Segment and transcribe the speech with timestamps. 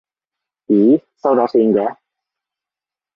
[0.65, 1.97] 咦，收咗線嘅？